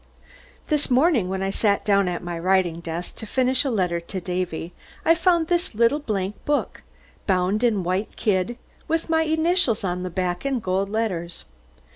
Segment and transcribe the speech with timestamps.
[0.69, 4.19] This morning when I sat down at my writing desk to finish a letter to
[4.19, 4.73] Davy,
[5.05, 6.81] I found this little blank book,
[7.27, 11.45] bound in white kid, with my initials on the back in gold letters.